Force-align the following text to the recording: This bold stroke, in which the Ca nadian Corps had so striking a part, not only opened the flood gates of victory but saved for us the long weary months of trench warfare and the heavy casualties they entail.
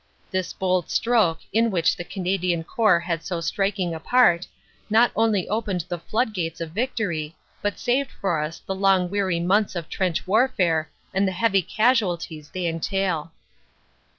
This 0.31 0.51
bold 0.51 0.89
stroke, 0.89 1.41
in 1.53 1.69
which 1.69 1.95
the 1.95 2.03
Ca 2.03 2.21
nadian 2.21 2.63
Corps 2.65 3.01
had 3.01 3.23
so 3.23 3.39
striking 3.39 3.93
a 3.93 3.99
part, 3.99 4.47
not 4.89 5.11
only 5.15 5.47
opened 5.47 5.85
the 5.87 5.99
flood 5.99 6.33
gates 6.33 6.59
of 6.59 6.71
victory 6.71 7.35
but 7.61 7.77
saved 7.77 8.09
for 8.19 8.39
us 8.39 8.57
the 8.57 8.73
long 8.73 9.11
weary 9.11 9.39
months 9.39 9.75
of 9.75 9.89
trench 9.89 10.25
warfare 10.25 10.89
and 11.13 11.27
the 11.27 11.31
heavy 11.31 11.61
casualties 11.61 12.49
they 12.49 12.65
entail. 12.65 13.31